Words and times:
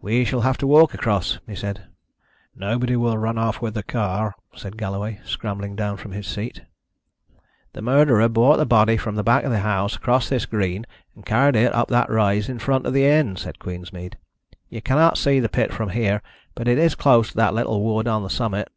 "We 0.00 0.24
shall 0.24 0.40
have 0.40 0.58
to 0.58 0.66
walk 0.66 0.94
across," 0.94 1.38
he 1.46 1.54
said. 1.54 1.84
"Nobody 2.56 2.96
will 2.96 3.18
run 3.18 3.38
off 3.38 3.62
with 3.62 3.74
the 3.74 3.84
car," 3.84 4.34
said 4.56 4.76
Galloway, 4.76 5.20
scrambling 5.24 5.76
down 5.76 5.96
from 5.96 6.10
his 6.10 6.26
seat. 6.26 6.62
"The 7.72 7.80
murderer 7.80 8.28
brought 8.28 8.56
the 8.56 8.66
body 8.66 8.96
from 8.96 9.14
the 9.14 9.22
back 9.22 9.44
of 9.44 9.52
the 9.52 9.60
house 9.60 9.94
across 9.94 10.28
this 10.28 10.44
green, 10.44 10.86
and 11.14 11.24
carried 11.24 11.54
it 11.54 11.72
up 11.72 11.86
that 11.90 12.10
rise 12.10 12.48
in 12.48 12.58
front 12.58 12.84
of 12.84 12.94
the 12.94 13.04
inn," 13.06 13.36
said 13.36 13.60
Queensmead. 13.60 14.16
"You 14.70 14.82
cannot 14.82 15.18
see 15.18 15.38
the 15.38 15.48
pit 15.48 15.72
from 15.72 15.90
here, 15.90 16.20
but 16.56 16.66
it 16.66 16.76
is 16.76 16.96
close 16.96 17.30
to 17.30 17.36
that 17.36 17.54
little 17.54 17.80
wood 17.80 18.08
on 18.08 18.24
the 18.24 18.30
summit. 18.30 18.68